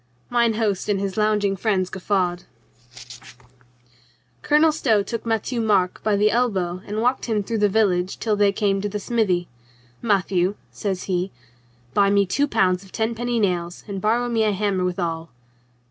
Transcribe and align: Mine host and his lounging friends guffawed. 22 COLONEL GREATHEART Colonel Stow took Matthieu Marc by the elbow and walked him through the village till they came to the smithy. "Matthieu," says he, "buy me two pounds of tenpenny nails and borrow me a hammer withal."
Mine 0.31 0.55
host 0.55 0.89
and 0.89 0.99
his 0.99 1.15
lounging 1.15 1.55
friends 1.55 1.91
guffawed. 1.91 2.45
22 2.93 3.19
COLONEL 3.19 3.21
GREATHEART 3.21 3.39
Colonel 4.41 4.71
Stow 4.71 5.03
took 5.03 5.25
Matthieu 5.27 5.61
Marc 5.61 6.01
by 6.01 6.15
the 6.15 6.31
elbow 6.31 6.81
and 6.87 7.03
walked 7.03 7.25
him 7.25 7.43
through 7.43 7.59
the 7.59 7.69
village 7.69 8.17
till 8.17 8.35
they 8.35 8.51
came 8.51 8.81
to 8.81 8.89
the 8.89 8.99
smithy. 8.99 9.47
"Matthieu," 10.01 10.55
says 10.71 11.03
he, 11.03 11.31
"buy 11.93 12.09
me 12.09 12.25
two 12.25 12.47
pounds 12.47 12.83
of 12.83 12.91
tenpenny 12.91 13.39
nails 13.39 13.83
and 13.87 14.01
borrow 14.01 14.27
me 14.27 14.41
a 14.43 14.53
hammer 14.53 14.83
withal." 14.83 15.29